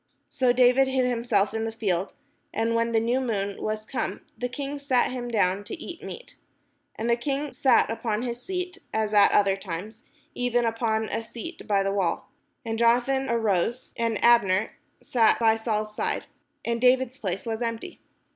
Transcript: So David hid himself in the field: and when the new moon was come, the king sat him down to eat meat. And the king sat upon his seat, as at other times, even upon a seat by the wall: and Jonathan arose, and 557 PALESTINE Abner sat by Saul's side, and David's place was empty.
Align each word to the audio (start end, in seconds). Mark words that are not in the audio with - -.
So 0.29 0.51
David 0.51 0.87
hid 0.87 1.05
himself 1.05 1.53
in 1.53 1.65
the 1.65 1.71
field: 1.71 2.11
and 2.51 2.73
when 2.73 2.91
the 2.91 2.99
new 2.99 3.21
moon 3.21 3.61
was 3.61 3.85
come, 3.85 4.21
the 4.35 4.49
king 4.49 4.79
sat 4.79 5.11
him 5.11 5.27
down 5.27 5.63
to 5.65 5.75
eat 5.77 6.01
meat. 6.03 6.37
And 6.95 7.07
the 7.07 7.15
king 7.15 7.53
sat 7.53 7.91
upon 7.91 8.23
his 8.23 8.41
seat, 8.41 8.79
as 8.91 9.13
at 9.13 9.31
other 9.31 9.55
times, 9.55 10.03
even 10.33 10.65
upon 10.65 11.03
a 11.09 11.21
seat 11.23 11.67
by 11.67 11.83
the 11.83 11.91
wall: 11.93 12.31
and 12.65 12.79
Jonathan 12.79 13.29
arose, 13.29 13.91
and 13.95 14.15
557 14.19 14.25
PALESTINE 14.25 14.35
Abner 14.35 14.77
sat 15.03 15.39
by 15.39 15.55
Saul's 15.55 15.95
side, 15.95 16.25
and 16.65 16.81
David's 16.81 17.19
place 17.19 17.45
was 17.45 17.61
empty. 17.61 17.99